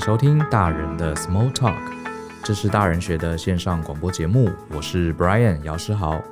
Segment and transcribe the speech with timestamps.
[0.00, 1.76] 收听大人的 Small Talk，
[2.42, 4.50] 这是大人学的线上广播节目。
[4.74, 6.22] 我是 Brian 姚诗豪，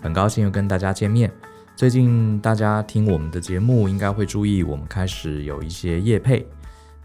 [0.00, 1.30] 很高兴又跟大家见面。
[1.76, 6.48] 最近大家听我们的节目，应该会注意我们开始有一些业配。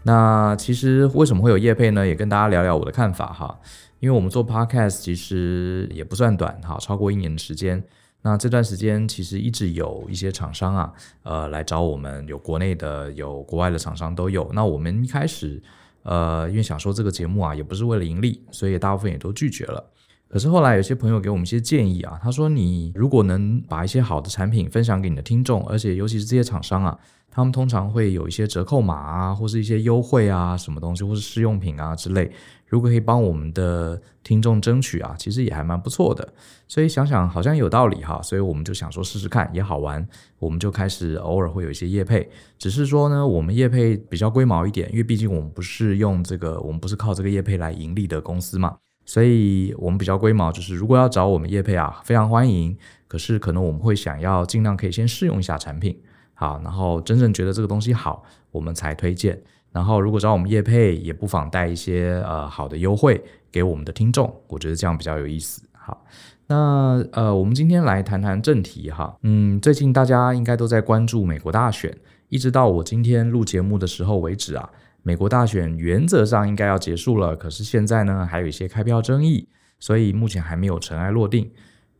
[0.02, 2.06] 那其实为什么会有业配呢？
[2.06, 3.60] 也跟大家聊聊我的看法哈。
[4.00, 7.84] 因为我们做 Podcast 其实也不算短哈，超过一年的时间。
[8.22, 10.90] 那这段时间其实一直有一些厂商啊，
[11.22, 14.50] 呃，来找我们，有国内的，有国外的厂商都有。
[14.54, 15.62] 那我们一开始，
[16.04, 19.84] 呃，因为想说这个节目啊，也不是为了盈利，所以大部分也都拒绝了。
[20.28, 26.96] 可是后来有些朋友给我们一些建议啊，他说你如果能把一些好的产品分享给你的听众，而且尤其是这些厂商啊。
[27.36, 32.30] 他们通常会有一些折扣码啊，或是一些优惠啊，什么东西，或是试用品啊之类。
[32.74, 36.28] 如果可以帮我们的听众争取啊，其实也还蛮不错的。
[36.66, 40.04] 所以想想好像有道理哈，所以我们就想说试试看，也好玩。
[40.40, 52.76] 我们就开始偶尔会有一些业配，只是说呢，我们业配比较龟毛一点，因为毕竟我们不是用这个，我们不是靠这个业配来盈利的公司嘛，所以我们比较龟毛，就是如果要找我们业配啊，非常欢迎。
[53.06, 55.96] 可是可能我们会想要尽量可以先试用一下产品。
[56.34, 59.40] 好，然后真正觉得这个东西好，我们才推荐。
[59.74, 65.60] 然后如果找我们业配，也不妨带一些呃好的优惠给我们的听众，我觉得这样比较有意思。
[65.72, 66.06] 好，
[66.46, 69.18] 那呃，我们今天来谈谈正题哈。
[69.22, 71.92] 嗯，最近大家应该都在关注美国大选，
[72.28, 74.70] 一直到我今天录节目的时候为止啊，
[75.02, 79.48] 美国大选原则上应该要结束了，可是现在呢还有一些开票争议，
[79.80, 81.50] 所以目前还没有尘埃落定。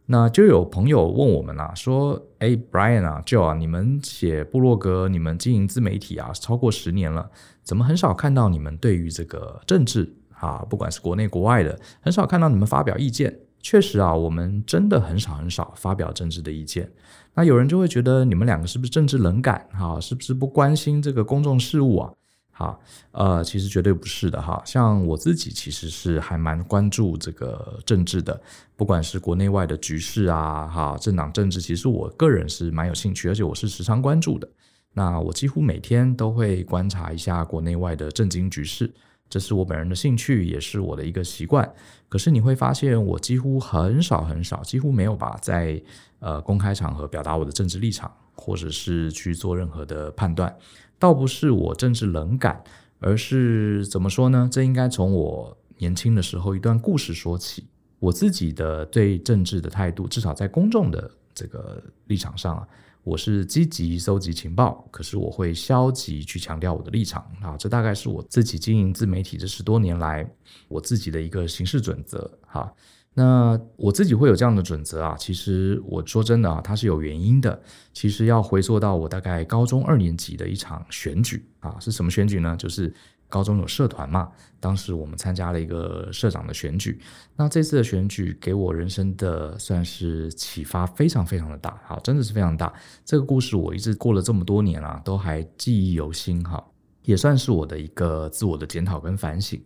[0.06, 7.30] 那就有朋友问我们啊，说：“哎，Brian 啊，Joe 啊，你们写部落格，你们经营自媒体啊，超过十年了，
[7.65, 13.37] 怎么很少看到你们对于这个政治啊，不管是国内国外的，很少看到你们发表意见。
[13.61, 16.92] 确实啊，我们真的很少很少发表政治的意见。
[17.33, 19.67] 那有人就会觉得你们两个是不是政治冷感？
[19.73, 22.12] 哈，是不是不关心这个公众事务啊？”
[22.57, 22.79] 好，
[23.11, 24.62] 呃，其实绝对不是的哈。
[24.65, 28.41] 像我自己其实是还蛮关注这个政治的，
[28.77, 34.48] 不管是国内外的局势啊，哈，政党政治，其实我个人是蛮有兴趣，而且我是时常关注的。
[34.94, 38.90] 那我几乎每天都会观察一下国内外的政经局势，
[39.28, 41.70] 这是我本人的兴趣，也是我的一个习惯。
[42.08, 45.82] 可是你会发现，我几乎很少很少，几乎没有吧，在
[46.20, 50.56] 呃公开场合表达我的政治立场，或者是去做任何的判断。
[50.98, 52.62] 倒不是我政治冷感，
[53.00, 54.48] 而是怎么说呢？
[54.50, 57.66] 这应该从我年轻的时候一段故事说起。
[57.98, 62.68] 我自己的对政治的态度，至少在公众的这个立场上啊，
[63.05, 67.55] 我是积极搜集情报，可是我会消极去强调我的立场啊。
[67.59, 70.27] 这大概是我自己经营自媒体这十多年来
[70.69, 72.73] 我自己的一个行事准则哈。
[73.17, 77.63] 那我自己会有这样的准则啊，其实我说真的啊，它是有原因的。
[77.92, 82.57] 其实要回溯到我大概高中二年级的一场选举啊，是什么选举呢？
[82.57, 82.92] 就是
[83.34, 84.30] 高中有社团嘛，
[84.61, 87.00] 当时我们参加了一个社长的选举。
[87.34, 92.73] 那这次的选举给我人生的算是启发非常非常的大，哈，真的是非常大。
[93.05, 96.64] 这个故事我一直过了这么多年啊，都还记忆犹新哈，
[97.02, 99.61] 也算是我的一个自我的检讨跟反省。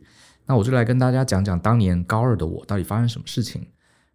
[0.47, 3.67] 那我就来跟大家讲讲当年高二的我到底发生什么事情。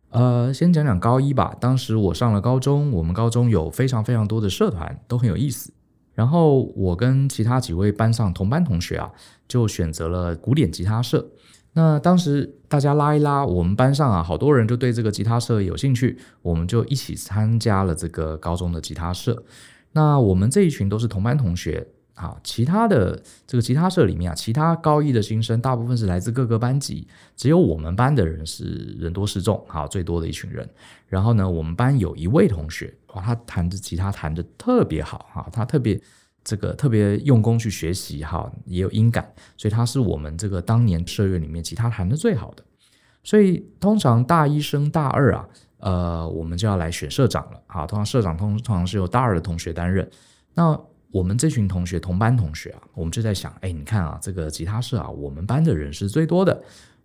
[0.10, 1.56] 呃，先讲讲高一吧。
[1.62, 5.72] 当时我上了高中，我们高中有非常非常多的社团，都很有意思。
[6.14, 9.12] 然后我跟其他几位班上同班同学啊，
[9.48, 11.30] 就选择了古典吉他社。
[11.74, 19.44] 那当时大家拉一拉，我们班上啊，好多人就对这个吉他社有兴趣，我们就一起参加了这个高中的吉他社。
[19.92, 21.88] 那我们这一群都是同班同学。
[22.16, 30.70] 啊，其他的这个吉他社里面啊，其他高一的新生大部分是来自各个班级，只有我们班的人是人多势众，好，最多的一群人。
[31.08, 36.00] 然后呢，我们班有一位同学，哇，他弹着吉他弹得特别好，哈，他特别
[36.44, 42.64] 这个特别用功去学习，哈，也有音感，所以他是我们这个当年社员里面吉他弹得最好的。
[43.24, 45.48] 所以通常大一升大二啊，
[45.78, 50.10] 呃，我们就要来选社长了，好，通常社长通常是由大二的同学担任，
[50.54, 50.80] 那。
[51.14, 56.60] 我们这群同学，同班同学啊，我们就在想，哎，你看啊，这个吉他社啊，我们班的人是最多的。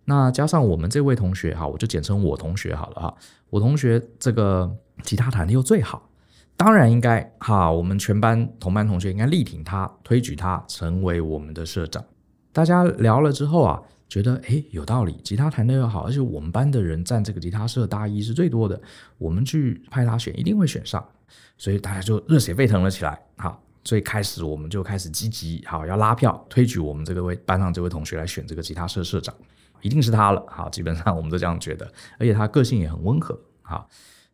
[0.05, 3.15] 那加上我们这位同学哈，我就简称我同学好了哈。
[3.51, 6.09] 我同学这个吉他弹的又最好，
[6.55, 12.03] 当然应该哈，我们全班同班同学应该力挺他，推举他成为我们的社长。
[12.51, 18.81] 大家聊了之后啊，觉得哎有道理，吉他弹的又好，而且我们班的人占这个吉他社大一是最多的，
[19.17, 21.03] 我们去派他选，一定会选上。
[21.57, 23.63] 所以大家就热血沸腾了起来，好。
[23.85, 29.33] 所以开始我们就开始积极，好，要拉票推举我们这个位班上这位同学来选这个吉他社社长，
[29.81, 33.87] 一定是他了，好，基本上我们都这样觉得，而且他个性也很温和，好，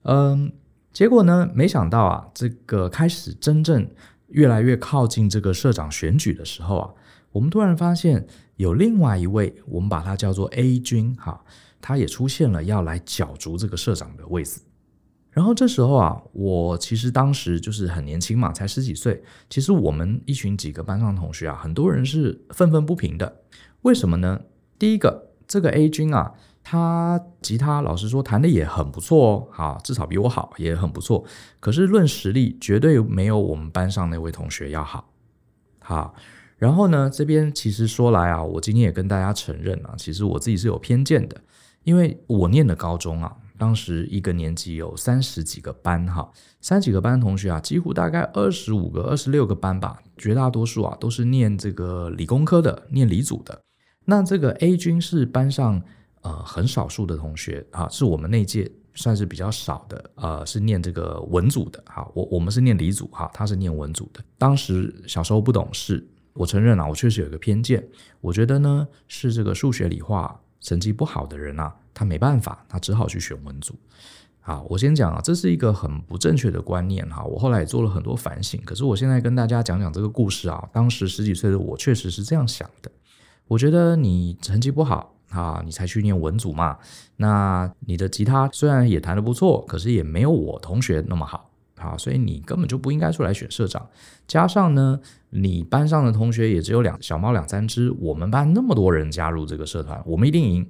[0.07, 0.52] 嗯，
[0.94, 3.90] 结果呢，没想到啊，这个开始真正
[4.28, 6.94] 越来越靠近这个社长选举的时候啊，
[7.31, 11.44] 我们突然发现有另外一位，我们把他叫做 A 君哈，
[11.81, 14.62] 他也出现了要来角逐这个社长的位置。
[15.31, 19.22] 然后这时候啊，我其实当时就是很年轻嘛，才十几岁。
[19.50, 23.42] 其实我们一群几个班上同学啊，很多人是愤愤不平的。
[23.81, 24.40] 为什么呢？
[24.80, 26.34] 第一个，这个 A 君啊，
[26.68, 31.24] 他吉他老实说弹的也很不错哦，哈，至少比我好，也很不错。
[31.60, 35.08] 可是论实力，绝对没有我们班上那位同学要好。
[35.78, 36.16] 好，
[36.58, 41.40] 然后呢，这边其实说来啊，我今天也跟大家承认啊，其实我自己是有偏见的，
[41.84, 43.38] 因为我念的高中啊。
[43.58, 46.30] 当时一个年级有三十几个班，哈，
[46.60, 53.62] 三几个班同学啊，几乎大概二十五个、二十六个班吧，绝大多数啊都是念这个理工科的，念理组的。
[54.06, 55.82] 那这个 A 君是班上
[56.25, 64.19] 呃很少数的同学啊，是我们那届算是比较少的，呃，是念这个文组的，哈，我我们是念理组，哈，他是念文组的。
[64.38, 67.88] 当时小时候不懂事，我承认啊，我确实有一个偏见，
[68.19, 71.74] 我觉得呢是这个数学理化成绩不好的人啊。
[71.94, 73.74] 他没办法，他只好去选文组。
[74.42, 77.24] 啊，我先讲啊，这是一个很不正确的观念哈。
[77.24, 80.69] 我后来也做了很多反省，可是我现在跟大家讲讲这个故事啊。
[80.74, 82.92] 当时十几岁的我确实是这样想的。
[83.48, 86.77] 我觉得你成绩不好啊，你才去念文组嘛。
[87.18, 93.88] 那你的吉他虽然也弹得不错，可是也没有我同学那么好啊，所以你根本就不应该出来选社长。
[94.27, 95.00] 加上呢，
[95.30, 100.69] 你班上的同学也只有两小猫两三只，我们班那么多人加入这个社团，我们一定赢。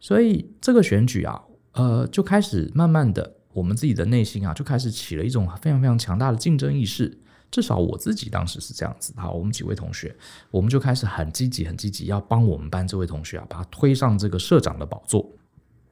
[0.00, 1.42] 所以这个选举啊，
[1.72, 7.18] 呃，就开始慢慢的，我们自己的内心啊，就开始起了一种非常非常强大的竞争意识。
[7.50, 9.12] 至少我自己当时是这样子。
[9.16, 10.14] 好，我们几位同学，
[10.50, 15.30] 我们就开始很积极、很积极，要帮我们班这位同学啊，把他推上这个社长的宝座。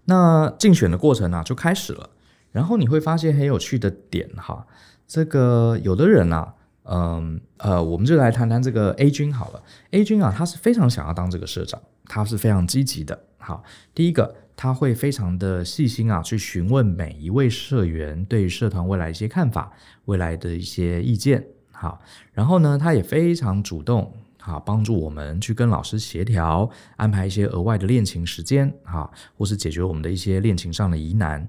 [0.04, 2.10] 那竞选的过程呢，就开始了。
[2.52, 4.66] 然后你会发现很有趣的点哈，
[5.06, 6.54] 这个有的人啊，
[6.84, 9.62] 嗯呃，我们就来谈谈这个 A 君好了。
[9.90, 13.24] A 君啊，他是非常想要当这个社长，他是非常积极的。
[13.38, 13.62] 好，
[13.94, 19.70] 第一个他会非常的细心啊，去询问每一位社员对社团未来一些看法、
[20.06, 21.46] 未来的一些意见。
[21.70, 22.00] 好，
[22.32, 24.10] 然后呢，他也非常主动，
[24.40, 31.46] 好，帮助我们去跟老师协调，安排一些额外的练琴时间，好，或是解决我们的一些练琴上的疑难。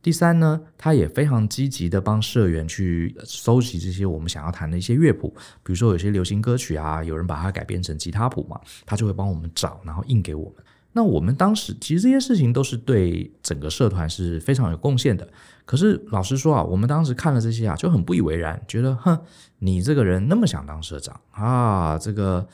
[0.00, 10.64] 第三呢，他也非常积极的帮社员去搜集这些我们想要弹的一些乐谱，比如说有些流行歌曲啊，有人把它改编成吉他谱嘛，他就会帮我们找，然后印给我们。
[10.96, 15.28] 那我们当时其实这些事情都是对整个社团是非常有贡献的。
[15.66, 19.20] 可是老实说啊，我们当时看了这些啊，就很不以为然，觉得哼，
[19.58, 22.48] 你这个人那么想当社长啊，这个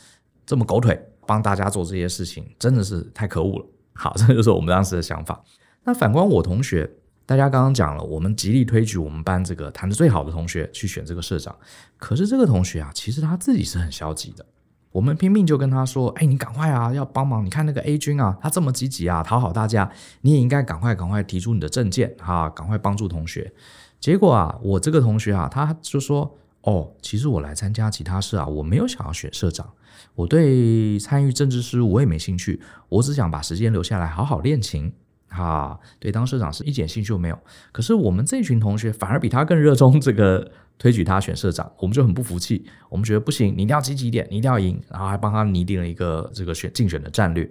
[0.44, 3.67] 这么狗腿，帮大家做这些事情，真的是太可恶了。
[3.93, 5.41] 好， 这就是我们当时的想法。
[5.85, 6.91] 那反观我同学，
[7.25, 11.56] 大家刚刚讲了，我们极力推举我们班这个弹得最好的同学去选这个社长，
[11.97, 14.44] 可是这个同学啊，其实他自己是很消极的。
[14.93, 17.44] 我们拼命就跟他说：“哎，你赶快啊，要帮忙！
[17.44, 19.91] 你看那个 A 君啊，他这么积极啊，讨好大家，
[20.21, 23.53] 你也应该赶快赶快提出你的证件哈，赶快帮助同学。”
[23.99, 29.71] 结果啊，我这个同学啊，他就说：“哦，其实我来参加吉他社啊，我没有想要选社长，
[30.15, 32.61] 我对参与政治事务我也没兴趣，
[32.91, 34.93] 我只想把时间留下来好好练琴。”
[35.29, 37.39] 哈，对，当社长是一点兴趣都没有。
[37.73, 40.53] 可是我们这群同学反而比他更热衷这个。
[40.78, 42.64] 推举他选社长，我们就很不服气。
[42.88, 47.48] 我们觉得不行，你一定要积极一点，你一定要赢，然后还帮他拟定了一个这个选竞选的战略。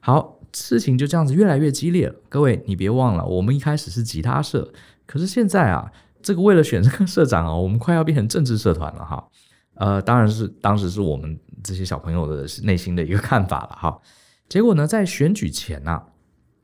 [0.00, 2.14] 好，事情就这样子越来越激烈了。
[2.28, 4.70] 各位，你别忘了，我们一开始是吉他社，
[5.06, 5.90] 可是现在啊，
[6.22, 9.26] 这个为了选这个社长啊，我们快要变成政治社团了哈。
[9.74, 14.00] 呃，当然是当时是我们这些小朋友的内心的一个看法了哈。
[14.48, 16.00] 结果呢，在选举前呢、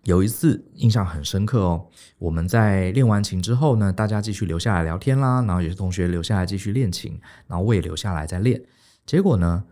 [0.04, 1.86] 有一次印象很深刻哦，
[2.18, 8.60] 我们在练完琴之后呢，大家继续留下来聊天啦，然后有些同学留下来继续练琴，然后我也留下来再练。
[9.06, 9.62] 结果呢，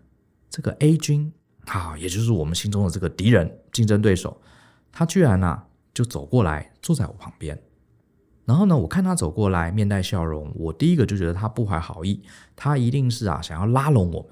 [0.49, 1.33] 这个 A 君
[1.67, 4.41] 啊，也就是我们心中的这个敌人、竞争对手，
[4.93, 7.61] 他居然啊就走过来坐在我旁边。
[8.45, 12.23] 然后呢，我看他走过来，面带笑容，我第一个就觉得他不怀好意，
[12.55, 14.31] 他一定是啊想要拉拢我们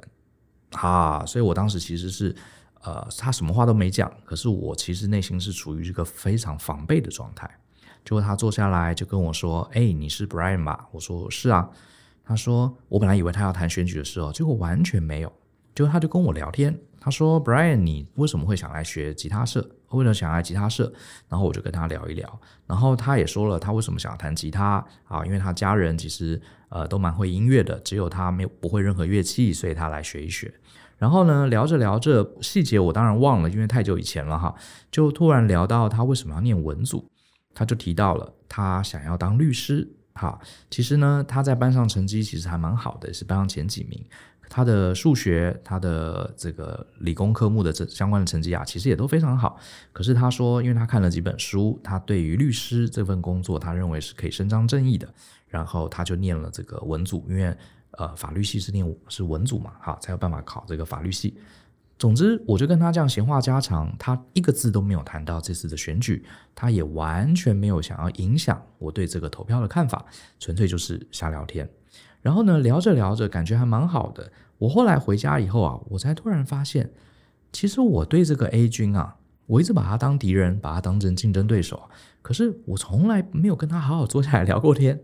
[0.81, 2.37] 啊，所以我当时其实是。
[2.83, 7.51] 呃，他什么话都没讲，可是我其实内心是处于一个非常防备的状态。
[8.05, 11.69] 结果他坐下来就跟我说：“哎，你是 Brian 吧？”我说：“是啊。”
[12.25, 15.33] 他说：“我本来以为他要谈选举的事哦，结果完全没有。”
[15.75, 19.61] 结果他就跟我聊天，他说：“Brian，你为什么会想来学吉他社？
[19.91, 20.93] 为什么想来吉他社？”
[21.29, 30.53] 然后我就跟他聊一聊，然后他也说了他为什么想要弹吉他啊，因为他家人其实呃都蛮会音乐的，只有他没有不会任何乐器，所以他来学一学。
[30.99, 34.53] 然后呢，聊着聊着，细节我当然忘了，因为太久以前了哈。
[34.91, 37.09] 就突然聊到他为什么要念文组，
[37.55, 40.37] 他就提到了他想要当律师哈，
[40.69, 44.05] 其实呢，他在班上成绩其实还蛮好的，是班上前几名。
[44.49, 49.59] 他的数学，他的这个理工科目的这相关的成绩啊，其实也都非常好。
[49.93, 55.09] 可是他说，因为他看了几本书，他对于律师这份工作，他认为是可以伸张正义的，
[55.49, 57.57] 然后他就念了这个文组，因为
[57.93, 61.37] 呃法律系是念是文组嘛，哈，才有办法考这个法律系。
[61.99, 66.25] 总之，我就跟他这样闲话家常，他一个字都没有谈到这次的选举，
[66.55, 70.07] 他也完全没有想要影响我对这个投票的看法，
[70.39, 71.69] 纯粹就是瞎聊天。
[72.21, 74.31] 然后呢，聊着聊着，感觉还蛮好的。
[74.59, 76.91] 我后来回家以后啊，我才突然发现，
[77.53, 81.89] 其实我对这个 A 君啊，我一直把他当敌人，把他当成竞争对手。
[82.21, 85.01] 可是我从来没有跟他好好坐下来聊过天。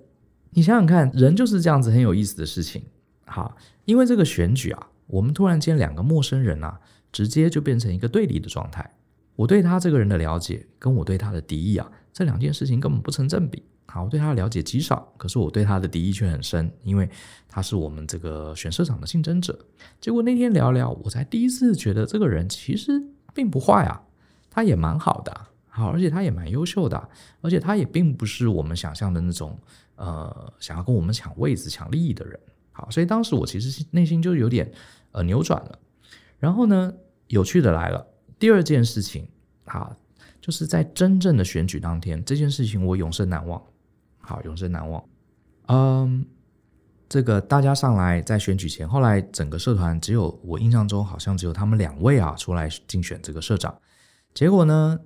[0.50, 2.82] 你想想看，人就是这样子很有意思的事情。
[3.26, 6.80] 好，因为这个选举啊，我们突然间两个陌生人啊，
[7.12, 8.88] 直接就变成一个对立的状态。
[9.36, 13.62] 我对他这个人的了解，跟我对他的敌意啊，这两件事情根本不成正比。
[13.86, 17.08] 好，我对他的了解极少，可是我对他的敌意却很深，因为
[17.48, 19.56] 他是我们这个选社长的竞争者。
[20.00, 23.00] 结果那天聊聊，我才第一次觉得这个人其实
[23.32, 24.02] 并不坏啊，
[24.50, 25.32] 他也蛮好的，
[25.68, 27.08] 好，而且他也蛮优秀的，
[27.40, 29.56] 而且他也并不是我们想象的那种
[29.94, 32.40] 呃想要跟我们抢位子、抢利益的人。
[32.72, 34.68] 好，所以当时我其实内心就有点
[35.12, 35.78] 呃扭转了。
[36.40, 36.92] 然后呢，
[37.28, 38.04] 有趣的来了，
[38.40, 39.28] 第二件事情，
[39.66, 39.94] 好，
[40.40, 43.62] 就是在真正的选举当天，这件事情我永生难忘。
[44.24, 45.04] 好，永生难忘。
[45.66, 46.24] 嗯，
[47.08, 53.76] 这个大家上来在选举前，后来整个社团只有我印象中好像只有他们两位啊出来竞选这个社长。
[54.32, 54.98] 结果呢，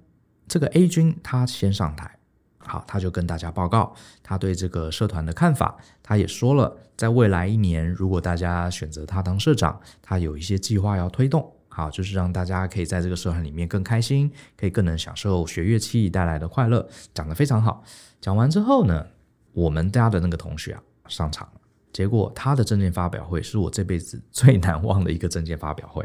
[0.47, 2.19] 这个 A 君他先上台，
[2.59, 5.77] 好，他就跟大家报告他对这个社团的看法。
[6.03, 11.53] 他也说了，在未来一年，如果大家选择他当社长，他有一些计划要推动。
[11.79, 17.85] 好，就是让大家可以在这个社团里面更开心，可以更能享受学乐器带来的快乐，讲得非常好。
[18.21, 19.07] 讲完之后呢，
[19.53, 21.61] 我们家的那个同学啊上场了，
[21.93, 26.05] 结果他的证件发表会是我这辈子 最难忘的一个证件发表会。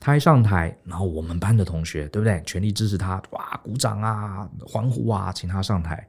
[0.00, 6.08] 他一上台，然后我们班的同学对不对，全力支持他，哇，鼓掌啊，欢呼啊，请他上台，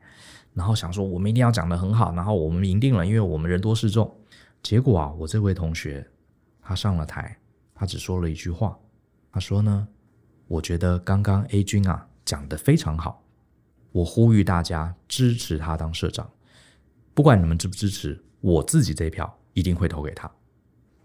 [0.54, 4.10] 然后想说我们一定要讲得很好，然后我们赢定了，因为我们人多势众。
[4.64, 6.08] 结果啊，我这位同学
[6.62, 7.38] 他上了台，
[7.76, 8.80] 他只说了一句话。
[9.34, 9.88] 他说呢，
[10.48, 13.24] 我觉得刚刚 A 君啊讲得非常好，
[13.92, 16.30] 我呼吁大家支持他当社长，
[17.16, 20.32] 不管你们支不支持，我自己这一票一定会投给他。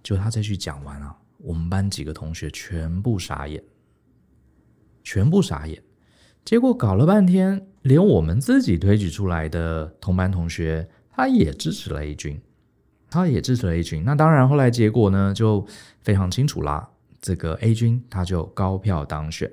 [0.03, 3.65] 就他这句讲完啊，我们班几个同学全部傻眼，
[5.03, 5.83] 全部傻眼。
[6.45, 12.39] 结果搞了半天，连我们自己推举出来的同班同学，他也支持了 A 君，
[13.09, 14.05] 他也支持了 A 君。
[14.05, 15.67] 那当然，后来结果呢就
[16.03, 16.91] 非常清楚啦。
[17.21, 19.51] 这个 A 君他就高票当选。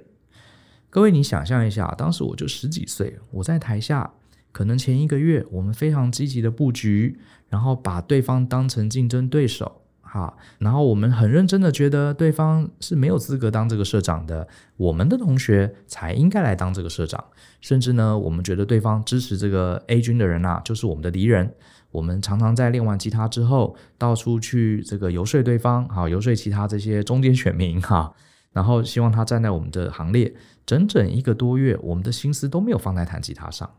[0.89, 4.13] 各位，你想象一下，当时我就十几岁，我在台下，
[4.51, 7.19] 可能前一个月我们非常积极的布局，
[7.49, 17.21] 然后把对方当成竞争对手，哈，然后我们很认真的觉得对方是没有资格当这个社长的，我们的同学才应该来当这个社长，
[17.59, 21.53] 甚至呢，我们觉得对方支持这个 A 君的人呐、啊，就是我们的敌人。
[21.95, 28.13] 我们常常在练完吉他之后，到处去这个游说对方，好游说其他这些中间选民哈，
[28.51, 30.35] 然后希望他站在我们的行列。
[30.65, 33.69] 整整一个多月，我们的心思都没有放在弹吉他上。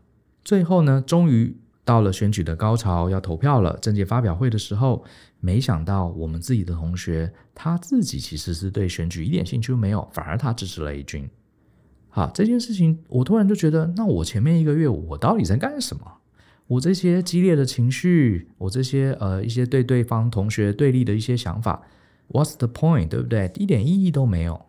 [0.43, 5.03] 最后呢，终于到了选举的高潮，要投票了，政见发表会的时候，
[5.39, 11.29] 没想到我们自己的同学他自己其实是对选举一点兴趣都没有，反而他支持了 A 君。
[12.09, 16.16] 好，这件事情我突然就觉得，那我前面一个月我到底在干什么？
[16.67, 21.81] 我这些激烈的情绪，我这些呃一些对对方同学对立的一些想法
[22.29, 23.07] ，What's the point？
[23.07, 23.51] 对不对？
[23.55, 24.65] 一点意义都没有。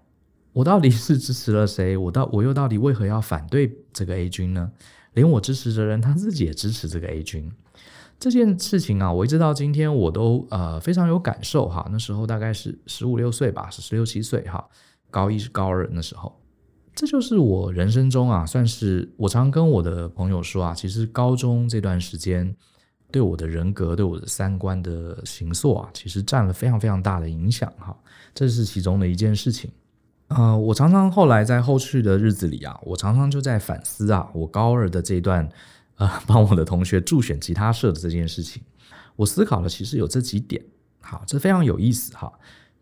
[0.52, 1.96] 我到底是支持了谁？
[1.96, 4.70] 我到我又到底为何要反对这个 A 君呢？
[5.14, 7.50] 连我支持的人他自己也支持这个 A 君。
[8.20, 11.88] 这件事情啊，我一直到今天我都呃非常有感受哈。
[11.90, 14.64] 那时候大概是十五六岁吧，是十六七岁哈，
[15.10, 16.40] 高一是高二那时候。
[16.98, 22.52] 这就是我人生中啊，算是我常跟我的朋友说啊，其实高中这段时间
[23.12, 27.96] 对我的人格、对我的三观的形塑啊，其实占了非常非常大的影响哈。
[28.34, 29.70] 这是其中的一件事情。
[30.26, 35.48] 呃，我常常后来在后续的日子里啊，我常常就在反思啊，我高二的这段
[35.98, 38.60] 呃，帮我的同学助选吉他社的这件事情，
[39.14, 40.60] 我思考了，其实有这几点。
[41.00, 42.32] 好，这非常有意思哈。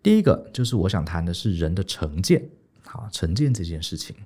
[0.02, 2.48] 第一个就是我想谈的是人的成见。
[2.86, 4.16] 好，成见这件事情，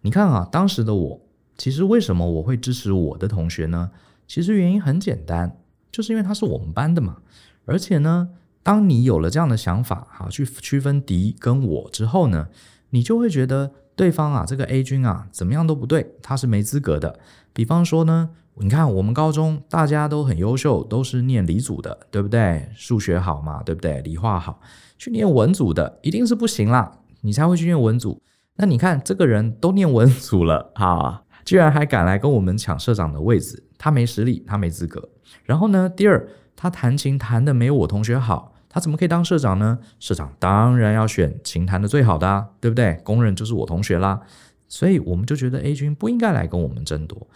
[0.00, 1.20] 你看啊，当时的我，
[1.58, 3.90] 其实为什么我会支持我的同学呢？
[4.26, 5.58] 其实原因很简单，
[5.92, 7.18] 就是因为他是我们班的嘛。
[7.64, 8.28] 而且呢，
[8.62, 12.48] 当你有了这样的想法，好，去区分敌跟我之后呢，
[12.90, 17.18] 你就会觉得对方啊，这个 A 君啊，怎么样都不对，他是没资格的。
[17.52, 22.68] 比方说呢，你看我们高中大家都很优秀，都是念理组的，对不对？
[22.74, 24.00] 数学好嘛，对不对？
[24.02, 24.60] 理化好，
[24.96, 28.22] 去念文组的一定是不行啦，你才会去念文组。
[28.54, 35.10] 那你看这个人都念文组了， 哈，居然还敢来跟我们抢社长的位置，他没实力，他没资格。
[35.44, 38.54] 然后呢，第二，他弹琴弹得没有我同学好。
[38.68, 39.78] 他怎么可以当社长呢？
[39.98, 43.00] 社长当然要选琴弹的最好的啊，对不对？
[43.02, 44.20] 公认就是我同学啦，
[44.68, 47.26] 所以我们就觉得 A 君不应该来跟我们争夺。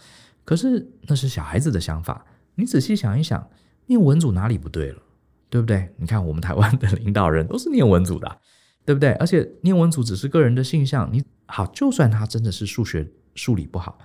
[0.45, 3.47] 可是那是小孩子的想法，你仔细想一想，
[3.87, 5.01] 念文组哪里不对了？
[5.49, 5.89] 对不对？
[5.97, 8.37] 你看我们台湾的领导人都是念文组的，
[8.85, 9.11] 对不对？
[9.13, 13.99] 而且念文组只是个人的性向，你好，就算他真的是数学数理不好，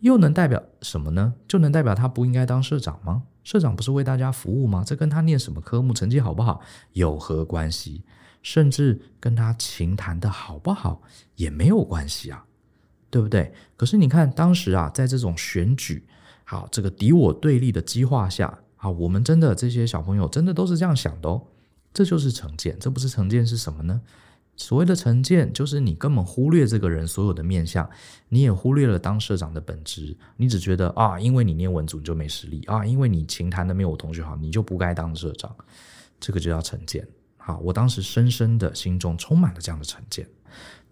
[0.00, 1.34] 又能代表什么呢？
[1.46, 3.24] 就能代表他不应该当社长吗？
[3.42, 4.82] 社长不是为大家服务吗？
[4.86, 6.60] 这跟他念什么科目、成绩好不好
[6.92, 8.02] 有何关系？
[8.42, 11.02] 甚至跟他琴弹的好不好
[11.36, 12.44] 也没有关系啊，
[13.08, 13.52] 对不对？
[13.76, 16.06] 可是你看当时啊，在这种选举，
[16.44, 21.42] 好，这个敌我对立的激化下，好，我们真的这些小朋友真的都是这样想的哦，
[21.94, 24.02] 这就是成见，这不是成见是什么呢？
[24.56, 27.88] 所谓的成见，就是你根本忽略这个人所有的面相，
[28.28, 30.16] 你也忽略了当社长的本质。
[30.36, 35.54] 你只觉得啊，因为你念文组你就没实力啊，因为你琴弹的没有我同学好，你就不该当社长。
[36.20, 37.06] 这个就叫成见。
[37.36, 40.26] 好，我当时深深的心中充满了这样的成见。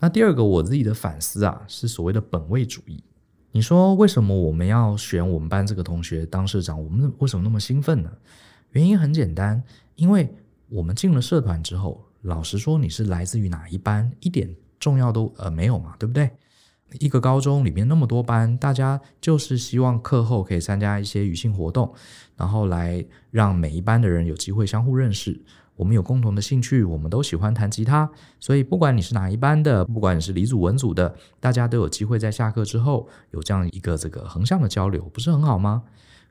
[0.00, 3.02] 那第二个我自己的反思啊，是所谓的本位主义。
[3.52, 6.82] 你说为什么我们要选我们班这个同学当社长？
[6.82, 8.10] 我们为什么那么兴奋呢？
[8.72, 9.62] 原因很简单，
[9.94, 10.34] 因为
[10.72, 12.02] 我们进了社团之后。
[12.22, 16.30] 老实说，你是来自于哪一班，一点重要都呃没有嘛，对不对？
[17.00, 21.92] 一个高中里面那么多班，大家就是希望课后可以参加一些语性活动，
[22.36, 25.42] 然后来让每一班的人有机会相互认识。
[25.74, 35.82] 我们有共同的兴趣，我们都喜欢弹吉他，所以不管你是哪一班的，不管你是理组文组的，大家都有机会在下课之后有这样一个这个横向的交流，不是很好吗？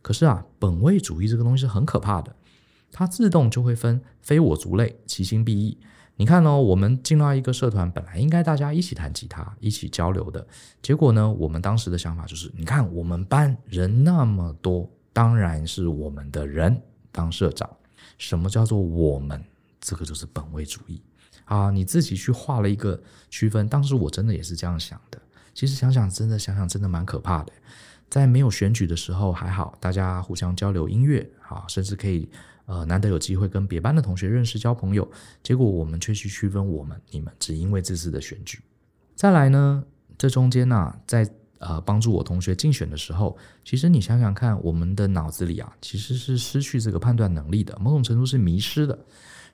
[0.01, 2.33] 可是啊，本位主义这个东西是很可怕的。
[2.91, 5.77] 它自动就会分非我族类，其心必异。
[6.17, 10.45] 你看哦，我们进到一个社团，本来应该大家一起弹吉他、一起交流的，
[10.82, 16.80] 结果呢，我们当时的想法就是：你看我们班人那么多，当然是我们的人
[17.12, 17.67] 当社长。
[18.19, 19.43] 什么叫做我们？
[19.80, 21.01] 这个就是本位主义
[21.45, 21.71] 啊！
[21.71, 23.01] 你自己去画了一个
[23.32, 23.67] 区分。
[23.67, 25.19] 当时我真的也是这样想的。
[25.56, 27.51] 其实想想，真的想想，真的蛮可怕的。
[28.10, 32.30] 在没有选举的时候还好，大家互相交流音乐，啊，甚至可以。
[32.65, 35.10] 呃，难得有机会跟别班的同学认识交朋友，
[35.43, 38.60] 结果我们却去区分我们、你们，只因为这次的选举。
[39.15, 39.84] 再来呢，
[40.17, 48.97] 这中间呢、在呃帮助我同学竞选的时候，其实你想想看，我们的脑子里啊，其实是失去这个判断能力的，某种程度是迷失的。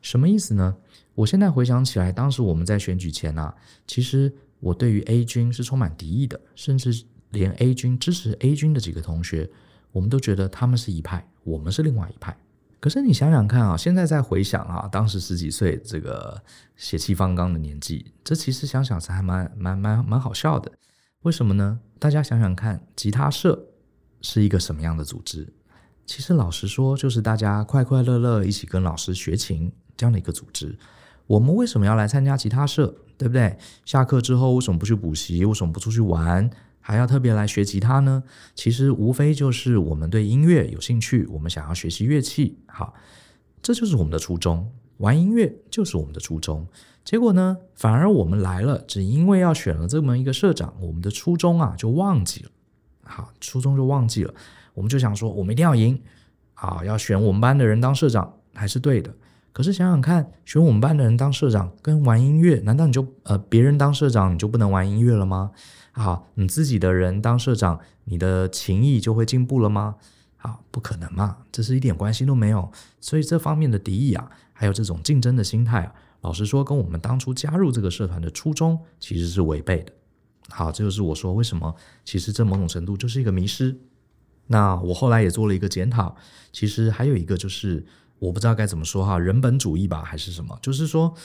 [0.01, 0.75] 什么意思呢？
[1.15, 3.53] 我现在回想起来，当时我们在选举前啊，
[3.87, 9.49] 其实我对于 A 军是充满敌意的，甚至连 A 军支持 A 军的几个同学，
[9.91, 12.37] 我们都觉得他们是一派，我们是另外一派。
[12.79, 16.41] 可是你想想看啊，现在再回想啊，当时十几岁这个
[16.75, 20.71] 血气方刚的年纪，这其实想想是还蛮蛮蛮蛮好笑的。
[21.23, 21.79] 为什么呢？
[21.99, 23.67] 大家想想看，吉他社
[24.21, 25.51] 是一个什么样的组织？
[26.05, 30.77] 其实老实说，就是大家快快乐乐一起跟老师学琴这样的一个组织。
[31.25, 32.95] 我们为什么要来参加吉他社？
[33.17, 33.57] 对不对？
[33.83, 35.43] 下课之后为什么不去补习？
[35.43, 36.47] 为什么不出去玩？
[36.87, 38.23] 还要特别来学吉他呢？
[38.55, 42.59] 其实无非就是我们对音乐有兴趣，我们想要学习乐器。
[42.65, 42.93] 好，
[43.61, 44.71] 这就是我们的初衷。
[44.99, 46.65] 玩音乐就是我们的初衷。
[47.03, 52.51] 结果呢，反而我们来了，只因为要选了这么一个社长，我们的初衷啊就忘记了。
[53.03, 54.33] 好，初衷就忘记了。
[54.73, 56.01] 我们就想说，我们一定要赢。
[56.53, 59.13] 好，要选我们班的人当社长还是对的。
[59.51, 65.51] 可是想想看，选我们班的人当社长跟玩音乐，难道你就呃别人当社长你就不能玩音乐了吗？
[65.97, 69.95] 好，你自己的人当社长，你的情谊就会进步了吗？
[70.35, 72.71] 好，不可能嘛，这是一点关系都没有。
[73.01, 79.91] 所以这方面的敌意啊，还有这种竞争的心态啊，老实说，跟我们当初加入这个社团的初衷其实是违背的。
[80.49, 83.75] 好，这就是我说为什么，其实这某种程度就是一个迷失。
[84.45, 86.15] 那我后来也做了一个检讨，
[86.53, 87.83] 其实还有一个就是
[88.19, 90.59] 我不知道该怎么说哈，人本主义吧，还是什么？
[90.61, 91.15] 就是说，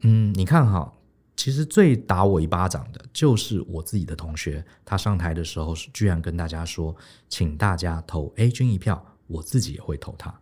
[0.00, 0.94] 嗯，你看哈。
[1.36, 6.94] 其实最打我一巴掌的就是我自己的同学，他上台的时候居然跟大家说，
[7.28, 10.32] 请大家投 A 君一票，我自己也会投他。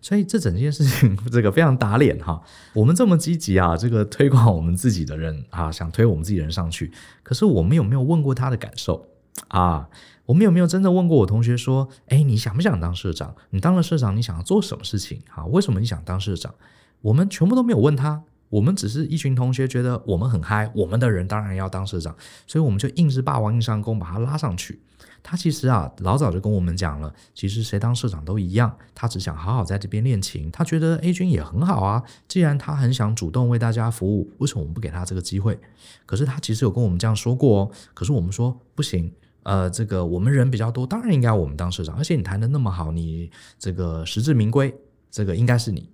[0.00, 2.42] 所以这整件事情 这个非常打脸哈。
[2.74, 9.08] 我们这么积极啊，这个推广我们自己的人啊，想推我们自己人上去，可是我们有没有问过他的感受
[9.48, 9.88] 啊？
[10.26, 13.34] 我们有没有真的问过我同学说，哎，你想不想当社长？
[13.48, 15.22] 你当了社长，你想要做什么事情？
[15.34, 16.54] 啊，为什么你想当社长？
[17.00, 18.22] 我们全部都没有问他。
[18.54, 22.14] 我们只是一群同学，觉得我们很嗨，我们的人当然要当社长，
[22.46, 24.80] 所以我们就硬是霸王硬上弓把他拉上去。
[25.24, 30.48] 他其实啊，老早就跟我们讲了，其实谁当社长都一样，他只想好好在这边练琴。
[30.52, 35.58] 他觉得 A 君也很好啊，既然他很想主动为大家服务，为什么我们不给他这个机会？
[36.06, 37.70] 可是他其实有跟我们这样说过哦。
[37.92, 39.12] 可是我们说不行，
[39.42, 41.96] 呃，这个我们人比较多，当然应该我们当社长。
[41.96, 44.72] 而且你弹的那么好，你这个实至名归，
[45.10, 45.90] 这个应该是你。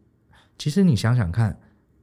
[0.58, 1.58] 其实你想想看，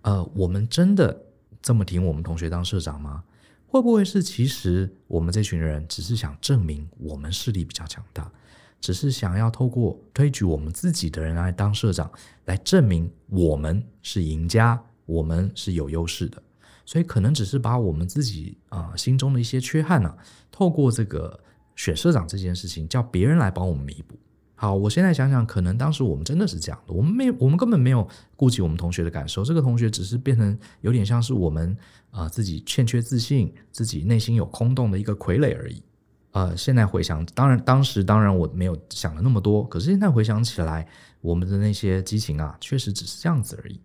[0.08, 1.22] 呃，我们真的
[1.62, 3.26] 这么挺我们同学当社长吗？
[3.68, 8.32] 会不会是其实我们这群人只是想证明我们势力比较强大，
[8.80, 12.10] 只是想要透过推举我们自己的人来当社长，
[12.46, 16.42] 来证明我们是赢家，我们是有优势的，
[16.86, 20.18] 所以可能只是把我们自己啊、心中的一些缺憾呢、啊，
[20.50, 21.38] 透过这个
[21.76, 24.18] 选社长这件事情，叫别人来帮我们弥补。
[24.60, 29.44] 好，我现在想想，可能当时我们真的是这样的，我们没，我们根本没有顾及我们同学的感受。
[29.44, 31.78] 这个同学只是变成有点像是我们
[32.10, 35.84] 啊、自己欠缺自信，自己内心有空洞的一个傀儡而已。
[36.32, 40.88] 呃，现在回想，当然当时当然我没有想了那么多，可是现在回想起来，
[41.22, 43.80] 我们的那些激情啊，确实只是这样子而已。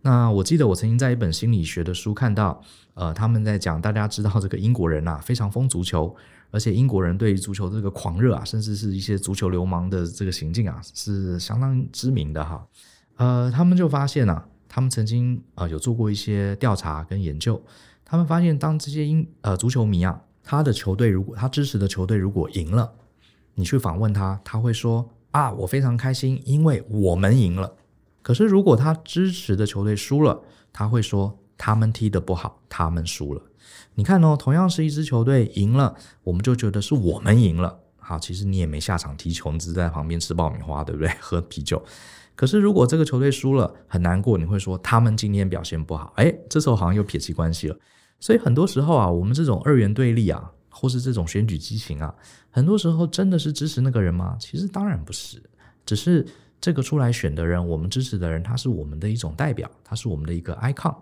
[0.00, 2.62] 那我记得我曾经在一本心理学的书看到，
[2.94, 6.16] 呃，他们在讲，大家知道这个英国人啊，非常疯足球。
[6.50, 12.66] 而且英国人对于足球这个狂热啊，甚至是一些足球流氓的这个行径啊，是相当知名的哈。
[13.16, 17.60] 呃，他们就发现啊，他们曾经啊、呃、有做过一些调查跟研究，
[18.04, 22.92] 他们发现当这些英呃足球迷啊，他的球队如果他支持的球队如果赢了，
[23.54, 27.74] 你去访问他，他会说啊，我非常开心，因为我们赢了。
[28.22, 30.40] 可是如果他支持的球队输了，
[30.72, 33.42] 他会说他们踢得不好，他们输了。
[33.94, 37.80] 你看哦，同样是一支球队赢了，我们就觉得是我们赢了。
[37.96, 41.10] 好，其实你也没下场踢球，你只在旁边吃爆米花，对不对？
[41.20, 41.82] 喝啤酒。
[42.34, 46.12] 可是如果这个球队输了，很难过，你会说他们今天表现不好。
[46.16, 47.76] 哎，这时候好像又撇清关系了。
[48.20, 52.14] 所以很多时候啊，我们这种二元对立啊，或是这种选举激情啊，
[52.50, 54.36] 很多时候真的是支持那个人吗？
[54.40, 55.42] 其实当然不是，
[55.84, 56.24] 只是
[56.60, 60.94] 这个出来选的人，我们支持的人，他是我们的一种代表，他是我们的一个 icon。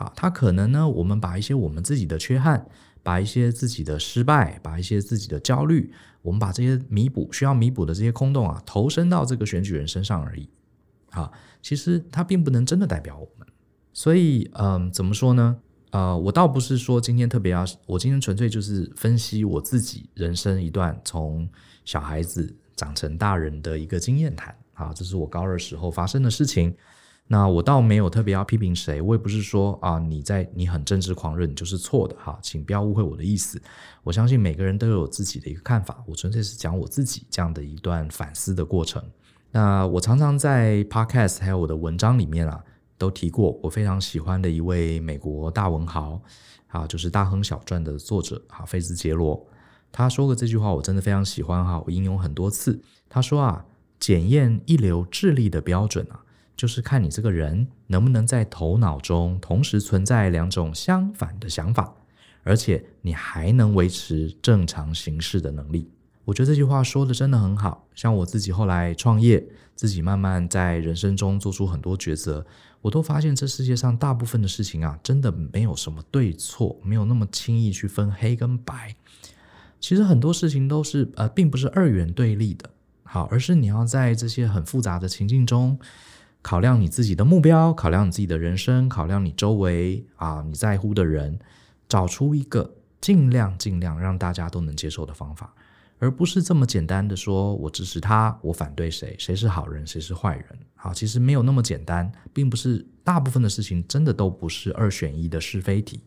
[0.00, 2.66] 啊，他可能呢，我们把一些我们自己的缺憾，
[3.02, 10.48] 把一些自己的失败，把一些自己的焦虑，我们把这些弥补需要弥补的这些空洞啊，投身到这个选举人身上而已。
[11.10, 13.46] 啊，其实他并不能真的代表我们。
[13.92, 15.58] 所以，嗯，怎么说呢？
[15.90, 21.46] 呃，我倒不是说今天特别要，我今天纯粹就是分析我自己人生一段从
[21.84, 24.56] 小孩子长成大人的一个经验谈。
[24.72, 26.74] 啊，这是我高二时候发生的事情。
[27.32, 33.62] 那我倒没有特别要批评谁，我也不是说啊，你在你很政治狂热，你就是错的哈，请不要误会我的意思。
[34.02, 39.00] 我相信每个人都有自己的一个看法，我纯粹是讲我自己这样的一段反思的过程。
[39.52, 42.64] 那我常常在 Podcast 还有我的文章里面啊，
[42.98, 46.20] 都提过我非常喜欢的一位美国大文豪，
[46.66, 49.46] 啊，就是《大亨小传》的作者哈，菲兹杰罗。
[49.92, 52.82] 他说过这句话，我真的非常喜欢哈，我引用很多次。
[53.08, 53.64] 他说啊，
[54.00, 56.24] 检验一流智力的标准啊。
[56.60, 61.94] 就是看你这个人能不能在头脑中同时存在两种相反的想法，
[62.42, 65.90] 而且你还能维持正常行事的能力。
[66.26, 67.88] 我觉得这句话说的真的很好。
[67.94, 69.42] 像我自己后来创业，
[69.74, 72.44] 自己慢慢在人生中做出很多抉择，
[72.82, 78.94] 我都发现这世界上大部分的事情啊，真的没有什么对错，没有那么轻易去分黑跟白。
[79.80, 82.68] 其实很多事情都是呃，并不是二元对立的，
[83.02, 85.78] 好，而是你要在这些很复杂的情境中。
[86.42, 91.38] 考量你自己的目标，考量你自己的人生，考量你周围啊你在乎的人，
[91.88, 95.52] 找出一个尽量尽量让大家都能接受的方法，
[95.98, 100.46] 而不是这么简单的说，我支持他，我反对谁，谁是好人，谁是坏人。
[100.74, 106.00] 好，其实没有那么简单，并不是大部分的事情真的都不是二选一的是非题。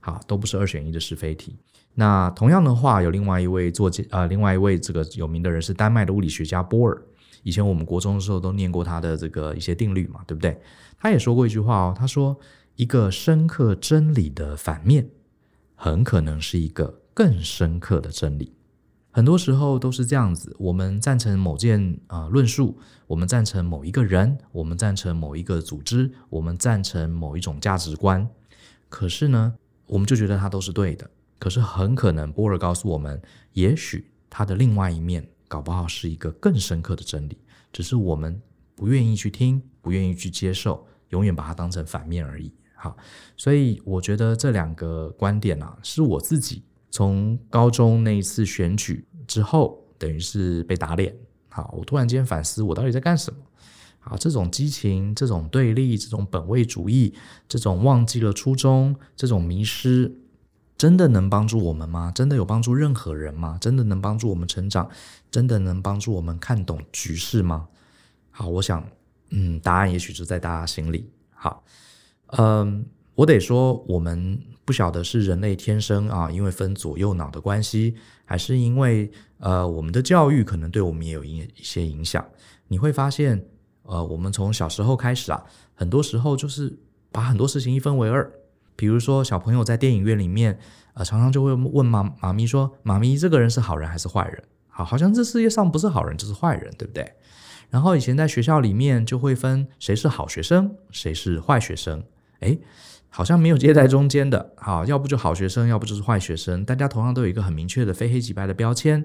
[0.00, 1.56] 好，都不是二选一的是非题。
[1.94, 7.02] 那同样的话，有另外一位作家，呃，另外一位这个有名的人是丹麦的物理学家波尔。
[7.48, 10.60] 以前我们国中的时候都念过他的这个一些定律嘛，对不对？
[10.98, 12.38] 他也说过一句话哦，他说
[12.76, 15.08] 一个深刻真理的反面，
[15.74, 18.52] 很可能是一个更深刻的真理。
[19.10, 28.28] 很多时候都是这样子，我们赞成某件啊、论述，我们赞成某一个人，我们赞成某一个组织，我们赞成某一种价值观，
[28.90, 29.54] 可是呢，
[29.86, 31.08] 我们就觉得它都是对的。
[31.38, 33.22] 可是很可能波尔告诉我们，
[33.54, 35.26] 也许它的另外一面。
[35.48, 37.38] 搞不好是一个更深刻的真理，
[37.72, 38.40] 只是我们
[38.76, 42.52] 不愿意去听，不愿意去接受，永远把它当成反面而已。
[42.76, 42.96] 好，
[43.36, 51.12] 所以我觉得这两个观点啊，是我自己从高中那一次选举之后，等于是被打脸。
[51.48, 53.40] 好，我突然间反思，我到底在干什么？
[53.98, 57.12] 好，这种激情，这种对立，这种本位主义，
[57.48, 60.14] 这种忘记了初衷，这种迷失，
[60.78, 62.12] 真的能帮助我们吗？
[62.14, 63.58] 真的有帮助任何人吗？
[63.60, 64.88] 真的能帮助我们成长？
[65.28, 67.66] 真的能帮助我们看懂局势吗？
[68.30, 68.88] 好，我想，
[69.30, 71.10] 嗯，答案也许就在大家心里。
[71.34, 71.64] 好，
[72.28, 72.86] 嗯，
[73.16, 82.24] 我得说，我们不晓得是人类天生啊，因为分左右脑的关系，还是因为呃，我们的教育可能对我们也有一一些影响。
[82.68, 83.44] 你会发现，
[83.82, 86.78] 呃，我们从小时候开始啊，很多时候就是
[87.10, 88.32] 把很多事情一分为二。
[88.78, 90.56] 比如说，小朋友在电影院里面，
[90.94, 97.14] 呃，常常就会问妈妈咪说：“妈咪，这个人是好人还是坏人？”好，好像这世界上不是好人就是坏人，对不对？
[97.70, 102.04] 然后以前在学校里面就会分谁是好学生，谁是坏学生。
[102.38, 102.60] 诶，
[103.08, 104.52] 好像没有介在中间的。
[104.56, 106.64] 好，要不就好学生，要不就是坏学生。
[106.64, 109.04] 大家同样都有一个很明确的非黑即白的标签，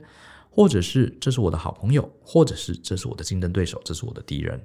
[0.51, 4.61] 或者是这是我的好朋友，或者是这是我的竞争对手，这是我的敌人。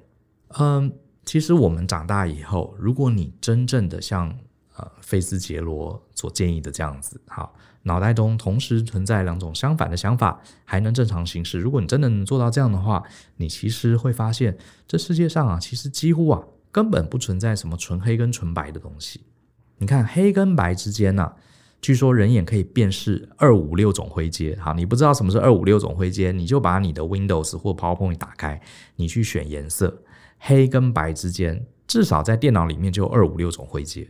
[0.59, 0.93] 嗯，
[1.25, 4.37] 其实我们长大以后，如果你真正的像。
[4.79, 11.59] 呃，菲兹杰罗所建议的这样子，好，脑袋中同时存在两种相反的想法，还能正常行事。
[11.59, 13.03] 如果你真的能做到这样的话，
[13.35, 19.21] 你其实会发现，这世界上啊，其实几乎啊，根本不存在什么纯黑跟纯白的东西。
[19.79, 21.33] 你看，黑跟白之间呢，
[21.81, 24.57] 据说人眼可以辨识二五六种灰阶。
[24.61, 28.61] 好，你不知道什么是二五六种灰阶，你就把你的 Windows 或 PowerPoint 打开，
[28.95, 30.03] 你去选颜色，
[30.37, 34.09] 黑跟白之间，至少在电脑里面就有二五六种灰阶。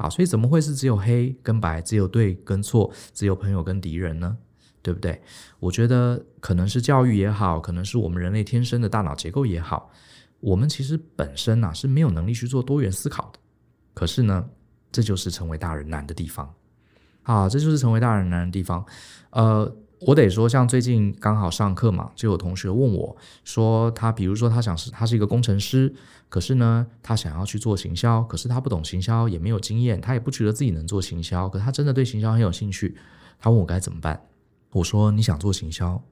[0.00, 4.36] 好，所以怎么会是只有黑跟白，只有对跟错，只有朋友跟敌人呢？
[4.80, 5.20] 对不对？
[5.58, 9.90] 我觉得可能是教育也好，可能是我们人类天生的大脑结构也好，
[10.38, 13.40] 我们其实本身啊是没有能力去做多元思考的。
[13.92, 14.48] 可是呢，
[14.92, 16.54] 这就是成为大人难的地方。
[17.24, 18.86] 啊，这就是成为大人难的地方。
[19.30, 19.76] 呃。
[20.00, 25.92] 我得说，像最近刚好上课嘛，就有同学问我说，他比如说他想是他是一个工程师，
[26.28, 32.96] 可是呢，他想要去做行销，可是他不懂行销，也没有经验，他也不觉得自己能做行销，可他真的对行销很有兴趣。
[33.40, 34.22] 他问我该怎么办？
[34.70, 36.02] 我说你想做行销，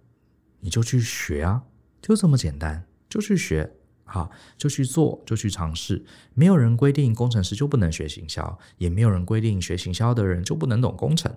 [0.61, 1.63] 你就去学啊，
[2.03, 3.73] 就这么简单，就去学，
[4.05, 6.05] 好，就去做，就去尝试。
[6.35, 11.33] 没有人规定工程师就不能学行销，也没有人规定学行销的人就不能懂工程。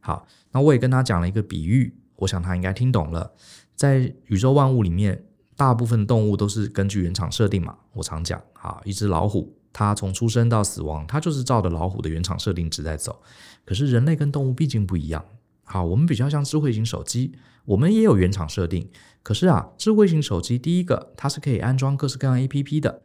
[0.00, 3.32] 好，那我也跟他讲了一个比喻，我想他应该听懂了。
[3.74, 5.24] 在宇宙万物里面，
[5.56, 7.76] 大部分动物都是根据原厂设定嘛。
[7.92, 13.20] 我常讲，啊，一只老虎，它从出生到死亡，它就是照着老虎的原厂设定值在走。
[13.64, 15.24] 可是人类跟动物毕竟不一样，
[15.64, 17.32] 好，我们比较像智慧型手机，
[17.64, 18.88] 我们也有原厂设定。
[19.22, 23.02] 可是啊，智慧型手机第一个，它是可以安装各式各样 APP 的，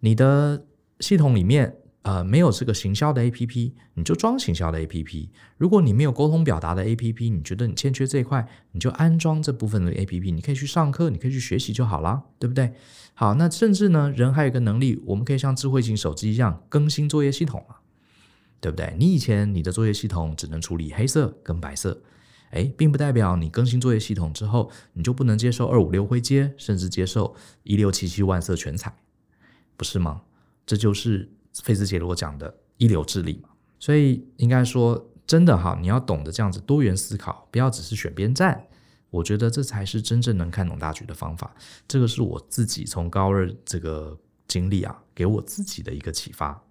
[0.00, 0.64] 你的
[1.00, 1.76] 系统里面。
[2.02, 5.28] 呃，没有这个行销的 APP，你就装行销的 APP。
[5.56, 10.34] 如果你没有沟通表达的 APP，你觉得你欠缺这一块，你就安装这部分的 APP。
[10.34, 12.72] 你可以去上课，你可以去学习就好了，对不对？
[13.14, 17.76] 好，那甚至呢，人还有一个能力，我们可以像智慧型手机一样更新作业系统嘛，
[18.60, 18.96] 对不对？
[18.98, 22.02] 你以前你的作业系统只能处理黑色跟白色，
[22.50, 28.92] 诶，并不代表你更新作业系统之后，你就不能接受二五六灰阶，甚至接受一六七七万色全彩，
[29.76, 30.22] 不是吗？
[30.66, 31.30] 这就是。
[31.62, 38.66] 费兹杰罗讲的一流智力嘛，所以应该说真的哈，你要懂得这样子多元思考，不要只是选边站。
[39.10, 41.54] 我觉得这才是真正能看懂大局的方法。
[41.86, 46.62] 这个是我自己从高二这个经历啊，给我自己的一个启发。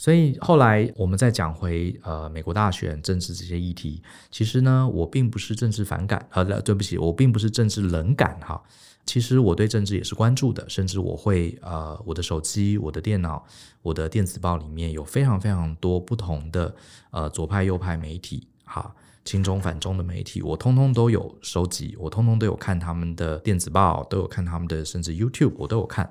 [0.00, 8.62] 所以后来我们再讲回呃美国大选政治这些议题，其实呢，我并不是政治反感，呃，对不起，我并不是政治冷感哈。
[9.04, 13.44] 其实我对政治也是关注的，甚至我会呃，我的手机、我的电脑、
[13.82, 16.74] 我的电子报里面有非常非常多不同的
[17.10, 18.94] 呃左派、右派媒体，哈，
[19.26, 26.10] 亲中、反中的媒体，我通通都有收集，我通通都有看他们的电子报，都有看他们的，甚至 YouTube 我都有看。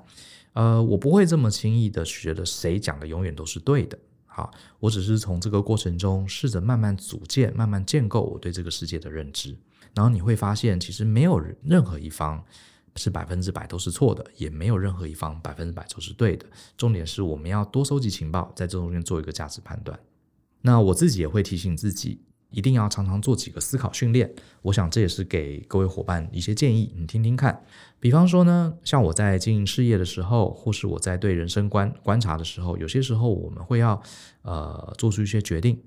[0.52, 9.56] 呃，我不会这么轻易的觉得谁讲的永远都是对的，好，我只是从这个过程中试着慢慢组建、慢慢建构我对这个世界的认知，
[9.94, 12.44] 然后你会发现，其实没有任何一方。
[12.96, 16.44] 是百分之百都是错的，也没有任何一方百分之百都是对的。
[16.76, 19.98] 重点是我们要多收集情报，在这中间做一个价值判断。
[20.60, 24.32] 那我自己也会提醒自己，一定要常常做几个思考训练。
[24.62, 27.64] 我想这也是给各位伙伴一些建议，你听听看。
[27.98, 34.00] 比方说呢，像我在经营事业的时候，或是我在对人生观观察的时候，有些时候我们会要
[34.42, 35.80] 呃做出一些决定。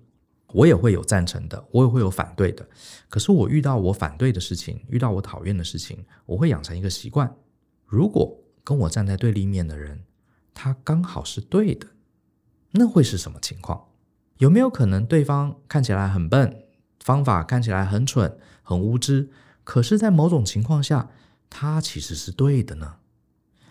[0.55, 2.63] 我也会有赞成的，我也会有反对的。
[3.09, 7.35] 可是我遇到我反对的事情，遇到我讨厌的事情，我会养成一个习惯：
[7.87, 10.03] 如果跟我站在对立面的人，
[10.53, 11.87] 他刚好是对的，
[12.69, 13.83] 那会是什么情况？
[14.37, 16.63] 有没有可能对方看起来很笨，
[16.99, 19.29] 方法看起来很蠢、很无知，
[19.63, 21.09] 可是，在某种情况下，
[21.49, 22.95] 他其实是对的呢？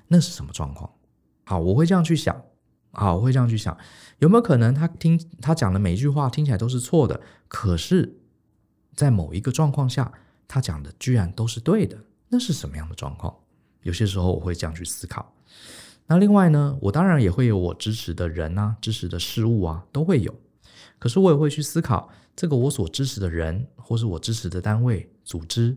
[0.08, 0.90] 那是什么状况？
[1.44, 2.42] 好，我会这样去想。
[2.92, 3.76] 好，我会这样去想，
[4.18, 8.18] 有没有可能他听他讲的每一句话听起来都是错的，可是，
[8.94, 10.12] 在某一个状况下，
[10.46, 11.96] 他讲的居然都是对的，
[12.28, 13.34] 那是什么样的状况？
[13.82, 15.34] 有些时候我会这样去思考。
[16.06, 20.34] 那另外呢，我当然也会有我支持的人啊，支持的事物啊，都会有。
[21.02, 25.76] 可是我也会去思考，这个我所支持的人，或是我支持的单位、组织，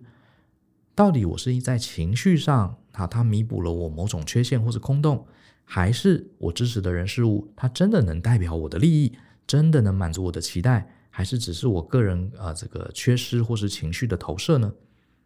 [0.94, 5.26] 到底我是在情绪上，啊，它弥补了我某种缺陷或是空洞，
[5.64, 14.72] 还是我支持的人事物，它真的能代表我的利益，真的能满足我的期待，还是只是我个人啊，这个缺失或是情绪的投射呢？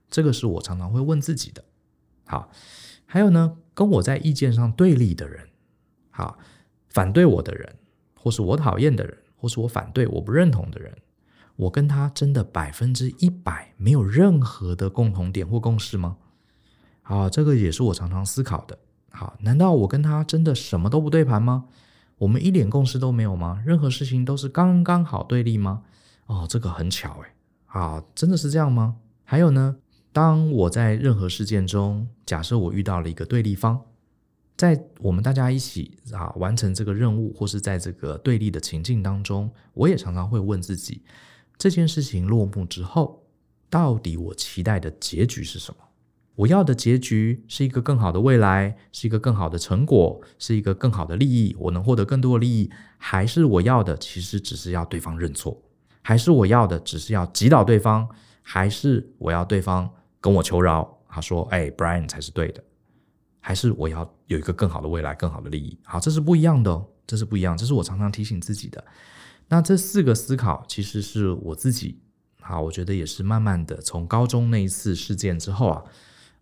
[0.09, 1.61] 这个是我常常会问自己的。
[2.23, 2.49] 好，
[3.05, 5.49] 还有呢，跟我在意见上对立的人，
[6.09, 6.39] 好，
[6.87, 7.75] 反对我的人，
[8.15, 10.93] 或是我讨厌的人，或是我反对我不认同的人，
[11.55, 16.17] 我跟他真的百分之一百没有任何的共同点或共识吗？
[17.01, 18.77] 好，这个也是我常常思考的。
[19.11, 21.65] 好，难道我跟他真的什么都不对盘吗？
[22.17, 23.63] 我们一点共识都没有吗？
[23.65, 25.81] 任何事情都是刚刚好对立吗？
[26.27, 27.33] 哦，这个很巧哎。
[27.65, 28.97] 好，真的是这样吗？
[29.23, 29.77] 还有呢？
[30.11, 33.79] 当我在任何事件中，假设我遇到了一个对立方，
[34.59, 41.01] 在我们大家一起啊完成这个任务，或是在这个对立的情境当中，我也常常会问自己：
[41.57, 43.23] 这件事情落幕之后，
[43.69, 45.77] 到底我期待的结局是什么？
[46.35, 55.57] 我要的结局是一个更好的未来，是一个更好的成果，是一个更好的利益，我能获得更多的利益，还是我要的其实只是要对方认错，
[56.01, 58.05] 还是我要的只是要击倒对方，
[58.41, 59.89] 还是我要对方？
[60.19, 62.61] 跟我求饶，他说：“哎，Brian 才是对的，
[63.39, 65.77] 还是我要有一个更好的未来，更好的利益？
[65.83, 68.83] 好，这是不一样的哦，这是不一样，这是我常常提醒自己的。
[69.47, 71.99] 那这四个思考，其实是我自己，
[72.41, 75.83] 好，我觉得也是慢慢的从高中那一次事件之后啊，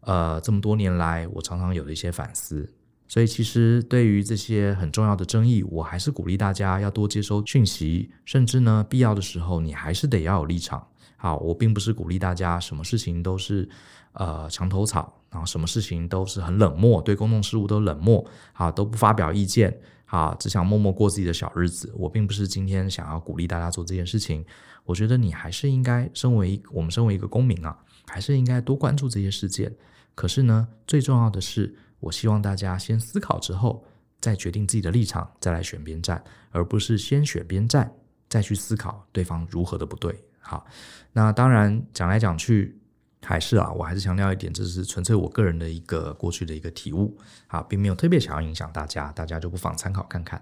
[0.02, 2.74] 呃，这么多年来，我常常有的一些反思。
[3.08, 10.86] 所以，其实对于这些很重要的争议，我还是鼓励大家要多接收讯息，甚至呢，必要的时候，你还是得要有立场。”
[11.18, 13.68] 好，我并不是鼓励大家什么事情都是
[14.14, 19.76] 呃墙头草，然后什么事情都是很冷漠，对公众事务都冷漠，好，都不发表意见，
[20.06, 21.92] 好，只想默默过自己的小日子。
[21.96, 24.46] 我并不是今天想要鼓励大家做这件事情。
[24.86, 27.78] 我觉得你还是应该身为我们身为一个公民啊，
[28.08, 29.76] 还是应该多关注这些事件。
[30.16, 33.84] 可是呢，最重要的是，我希望大家先思考之后，
[34.22, 37.92] 再决定自己的立场，再来选边站，而不是先选边站，
[38.30, 40.24] 再去思考对方如何的不对。
[40.48, 40.66] 好，
[41.12, 42.80] 那当然讲来讲去
[43.22, 50.42] 还是啊，我还是强调一点，这是纯粹我个人的一个过去的一个体悟，好，并没有特别想要影响大家，大家就不妨参考看看。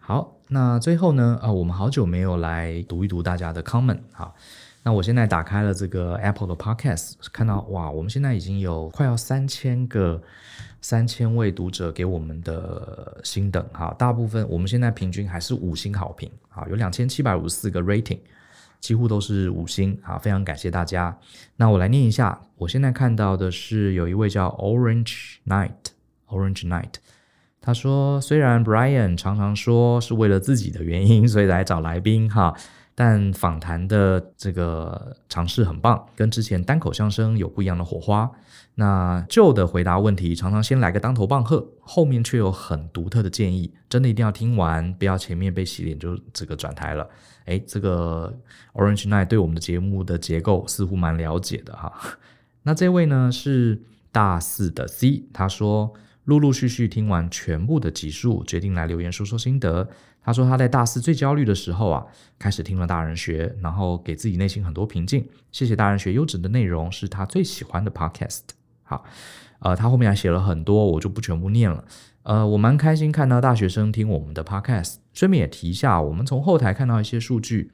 [0.00, 4.34] 好，那最后呢，啊，我们好久没有来读一读大家的 comment，好，
[4.82, 10.20] 那我现在打开了这个 Apple 的 Podcast，看到哇，我们现在已经有快要三千个
[10.80, 18.18] 三千位读者给我们的星等，哈，大部分我们现在平均还是五星好评，好，有两千七百五十四个 rating。
[18.82, 21.16] 几乎都是五星，啊，非常感谢大家。
[21.56, 26.94] 那我来念一下，我现在看到的是有一位叫 Orange Night，Orange Night，
[27.60, 32.52] 他说，虽然 Brian 常常说是为了自己的原因，所以来找来宾哈，
[32.96, 38.28] 但访谈的这个尝试很棒，跟之前单口相声有不一样的火花。
[38.74, 47.08] 那旧的回答问题常常先来个当头棒喝，后面却有很独特的建议，真的一定要听完，不要前面被洗脸就这个转台了。
[47.44, 48.38] 哎，这个
[48.74, 51.92] Orange Night 对我们的节目的结构似乎蛮了解的哈。
[52.62, 55.92] 那这位呢是大四的 C，他说
[56.24, 59.88] 陆陆续续听完全部的集数，决定来留言说说心得。
[60.24, 62.06] 他说他在大四最焦虑的时候啊，
[62.38, 65.26] 开始听了大人学，然后给自己内心很多平静。
[65.50, 68.42] 谢谢大人学优质的内容，是他最喜欢的 Podcast。
[68.84, 69.04] 好，
[69.58, 71.84] 呃，他后面还写了很多，我就不全部念了。
[72.24, 74.96] 呃，我蛮开心看到大学生听我们的 podcast。
[75.12, 77.72] 顺便也提一下，我们从后台看到一些数据，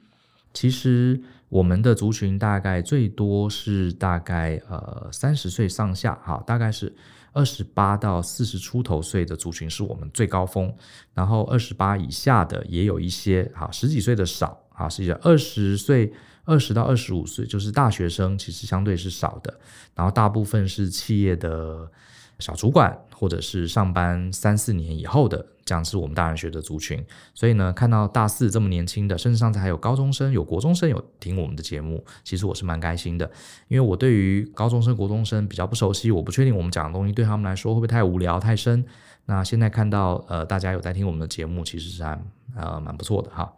[0.53, 6.91] 其实我们的族群大概最多是大概呃三十岁上下，哈，大概是
[7.31, 10.73] 二十八到四十出头岁的族群是我们最高峰。
[11.13, 16.11] 然后二十八以下的也有一些，哈，十几岁的少，啊，实际上二十岁
[16.45, 19.59] 二十到二十五岁就是大学生，其实相对是少的。
[19.93, 21.91] 然后大部分是企业的。
[22.39, 27.05] 小主管或者是上班三四年以后的，这样是我们大人学的族群。
[27.33, 33.29] 所以呢，看到大四这么年轻的，甚至上次还有高中生、有国中生有听我们的节目，其实我是蛮开心的。
[33.67, 38.85] 因为我对于高中生、国中生比较不熟悉，我不确定我们讲的东西对他们来说会不会太无聊、太深。
[39.25, 42.19] 那现在看到呃大家有在听我们的节目，其实是还
[42.55, 43.53] 呃蛮不错的哈。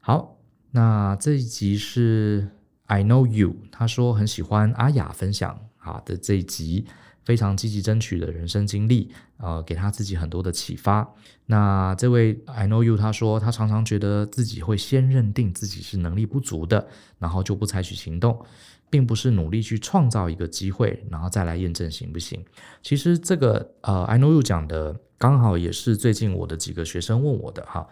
[0.00, 0.36] 好，
[0.72, 2.48] 那这一集是
[2.84, 6.84] I Know You，他说很喜欢阿雅分享好的这一集。
[7.26, 11.06] 非常积极争取的人生经历，呃，给他自己很多的启发。
[11.46, 16.86] 那这位 I know you，他说他常常觉得自己会先认定自己是能力不足的，
[17.18, 18.40] 然后就不采取行动，
[18.88, 22.44] 并不是努力去创造一个机会，然后再来验证行不行。
[22.82, 27.88] 其实这个呃 I know you 讲的刚好也是最近我的几个学生问我的哈。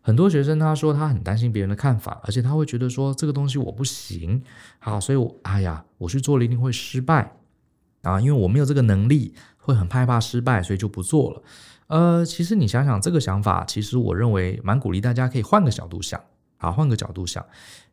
[0.00, 4.42] 很多学生他说他很担心别人的看法，而且他会觉得说这个东西我不行，
[4.78, 7.36] 好，所以我哎呀，我去做了一定会失败
[8.02, 11.42] 啊，因为我没有这个能力，会很害怕失败，所以就不做了。
[11.88, 16.22] 呃，其实你想想这个想法，其实我认为蛮鼓励大家可以换个角度想，
[16.58, 17.44] 啊，换个角度想，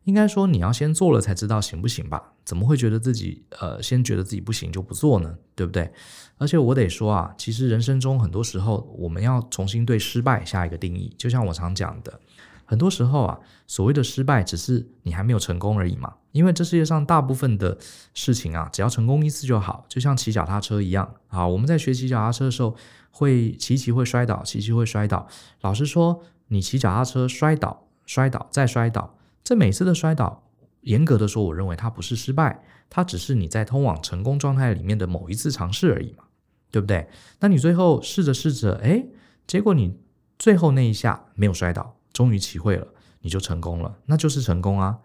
[0.04, 2.32] 应该说你要先做了才知道行不行吧？
[2.44, 5.36] 怎么会觉得自己呃先觉得自己不行就不做呢？
[5.54, 5.90] 对不对？
[6.38, 11.14] 而且我得说啊，其实人生中很多时候，我们要重新对失败下一个定义。
[11.16, 12.20] 就像我常讲的，
[12.66, 16.16] 很多时候啊，所谓的失败，只是你还没有成功而已嘛。
[16.32, 17.78] 因为这世界上大部分的
[18.12, 19.86] 事情啊，只要成功一次就好。
[19.88, 22.76] 就像骑脚踏车一样啊，我们在学骑脚踏车的时候，
[23.10, 25.26] 会骑骑会摔倒，骑骑会摔倒。
[25.62, 30.42] 老师说，你骑脚踏车摔倒、摔倒再摔倒，这每次的摔倒，
[30.82, 36.24] 严格的说，我认为它不是失败，它只是你在通往成功状态里面的某一次尝试而已嘛。
[36.68, 37.08] 对不对？
[37.40, 39.06] 那你最后试着试着，哎，
[39.46, 39.96] 结果你
[40.38, 42.86] 最后那一下没有摔倒，终于骑会了，
[43.20, 44.96] 你就成功了，那就是成功啊。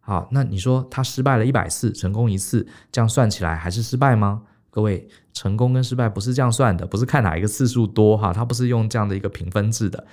[0.00, 4.42] 好，那你说他失败了一百次，成功一次，这样算起来还是失败吗？
[4.68, 10.04] 各位，成功跟失败不是这样算的，不是看哪一个次数多哈，它不是用这样的一个评分制的。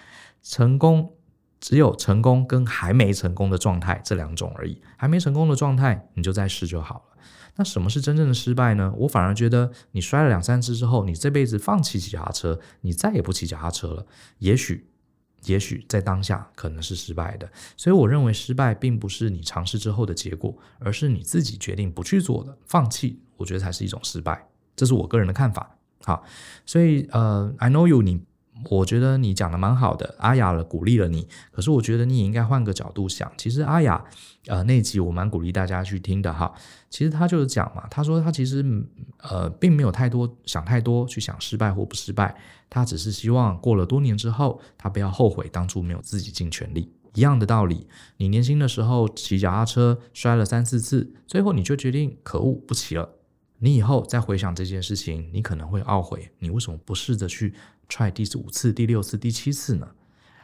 [0.43, 1.13] 成功
[1.59, 7.17] 只有成功跟还没成功的状态这两种而已，还没成功的状态，你就再试就好了。
[7.55, 8.93] 那什么是真正的失败呢？
[8.97, 14.05] 我反而觉得，你摔了两三次之后，你这辈子放弃骑脚踏车，你再也不骑脚踏车了。
[14.39, 14.87] 也许，
[15.45, 17.49] 也许在当下可能是失败的。
[17.77, 23.19] 所以我认为失败并不是你尝试之后的结果，而是你自己决定不去做的，放弃。
[23.37, 24.47] 我觉得才是一种失败。
[24.75, 25.77] 这是我个人的看法。
[26.03, 26.23] 好，
[26.65, 28.21] 所以呃，I know you，你。
[28.69, 31.27] 我觉得你讲的蛮好的，阿雅了鼓励了你。
[31.51, 33.31] 可是我觉得你也应该换个角度想。
[33.37, 34.03] 其实阿雅，
[34.47, 36.53] 呃，那集我蛮鼓励大家去听的哈。
[36.89, 38.63] 其实他就是讲嘛，他说他其实
[39.21, 42.35] 呃并没有太多想太多去想失败或不失败，
[42.69, 46.91] 他只是希望过了多年之后，他不要后悔当初没有自己尽全力。
[47.15, 47.87] 一样的道理，
[48.17, 53.09] 你年轻的时候骑脚踏车摔了三四次，最后你就决定可恶不骑了。
[53.59, 57.53] 你以后再回想这件事情，你可能会懊悔，你为什么不试着去
[57.93, 59.87] try 第五次、第六次、第七次呢？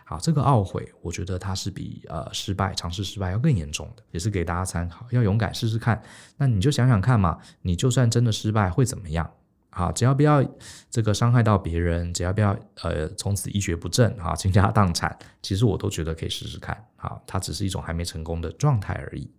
[0.05, 5.99] 好，这个懊悔，我觉得它是比呃失败、尝试失败要更严重的，也是给大家参考，要勇敢试试看。
[6.37, 9.27] 那你就想想看嘛，你就算真的失败会怎么样？
[9.71, 10.43] 好，只要不要
[10.91, 16.85] 这个伤害到别人，只要不要呃从此一蹶不振，哈，倾家荡产，其实我都觉得可以试试看。
[16.95, 19.29] 好，它只是一种还没成功的状态而已。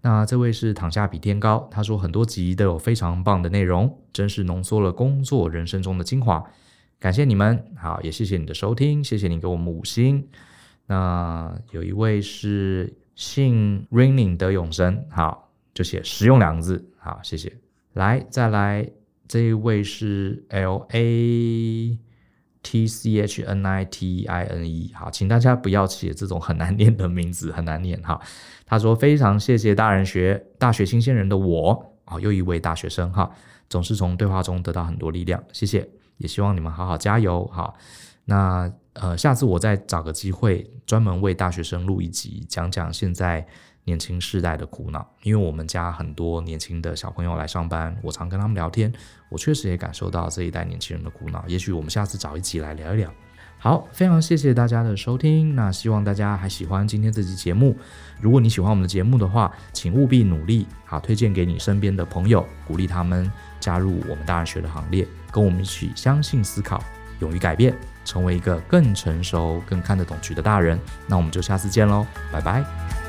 [0.00, 6.44] 那这位是躺下比天高，他说很多集都有非常棒的内容，真是浓缩了工作人生中的精华，
[6.98, 10.26] 感谢你们，好，也谢谢你的收听，谢谢你给我们五星。
[10.86, 17.52] 那有一位是姓 Raining 得永生，好，就写实用两个字，好，谢谢。
[17.92, 18.88] 来，再来
[19.28, 21.98] 这一位是 L A。
[22.66, 28.18] T C H N I T I N E，好，请大家不要写这种很难念的名字，很难念哈。
[28.64, 33.30] 他说非常谢谢大人学大学新鲜人的我，哦，又一位大学生哈，
[33.68, 35.86] 总是从对话中得到很多力量，谢谢，
[36.18, 37.72] 也希望你们好好加油哈。
[38.24, 43.46] 那呃，下次我再找个机会专门为大学生录一集，讲讲现在。
[43.86, 48.90] 年轻世代的苦恼，因为我们家很多年轻的小朋友来上班，我常跟他们聊天，
[49.28, 51.44] 我确实也感受到这一代年轻人的苦恼。
[51.46, 53.12] 也许我们下次找一集来聊一聊。
[53.64, 57.74] 好，非常谢谢大家的收听，那希望大家还喜欢今天这期节目。
[58.20, 66.84] 如果你喜欢我们的节目的话，请务必努力好推荐给你身边的朋友，鼓励他们加入我们大人学的行列，跟我们一起相信、思考、
[67.20, 70.78] 勇于改变，成为一个更成熟、更看得懂局的大人。
[71.06, 73.03] 那我们就下次见喽，拜拜。